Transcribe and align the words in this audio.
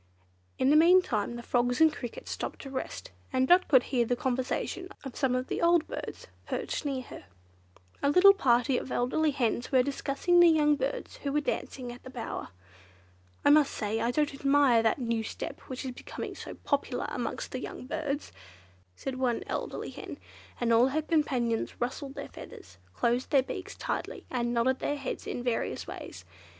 In 0.57 0.71
the 0.71 0.75
meantime 0.75 1.35
the 1.35 1.43
frogs 1.43 1.79
and 1.79 1.93
crickets 1.93 2.31
stopped 2.31 2.59
to 2.63 2.71
rest, 2.71 3.11
and 3.31 3.47
Dot 3.47 3.67
could 3.67 3.83
hear 3.83 4.03
the 4.03 4.15
conversation 4.15 4.89
of 5.03 5.15
some 5.15 5.35
of 5.35 5.45
the 5.45 5.61
old 5.61 5.85
birds 5.87 6.25
perched 6.47 6.85
near 6.85 7.03
her. 7.03 7.25
A 8.01 8.09
little 8.09 8.33
party 8.33 8.79
of 8.79 8.91
elderly 8.91 9.29
hens 9.29 9.71
were 9.71 9.83
discussing 9.83 10.39
the 10.39 10.49
young 10.49 10.75
birds 10.75 11.17
who 11.17 11.31
were 11.31 11.39
dancing 11.39 11.91
at 11.91 12.01
the 12.01 12.09
bower. 12.09 12.47
"I 13.45 13.51
must 13.51 13.71
say 13.75 13.99
I 13.99 14.09
don't 14.09 14.33
admire 14.33 14.81
that 14.81 14.97
new 14.97 15.21
step 15.21 15.59
which 15.67 15.85
is 15.85 15.91
becoming 15.91 16.33
so 16.33 16.55
popular 16.55 17.05
amongst 17.09 17.51
the 17.51 17.59
young 17.59 17.85
birds," 17.85 18.31
said 18.95 19.19
one 19.19 19.43
elderly 19.45 19.91
hen; 19.91 20.17
and 20.59 20.73
all 20.73 20.87
her 20.87 21.03
companions 21.03 21.79
rustled 21.79 22.15
their 22.15 22.29
feathers, 22.29 22.79
closed 22.95 23.29
their 23.29 23.43
beaks 23.43 23.75
tightly, 23.75 24.25
and 24.31 24.51
nodded 24.51 24.79
their 24.79 24.97
heads 24.97 25.27
in 25.27 25.43
various 25.43 25.85
ways. 25.85 26.25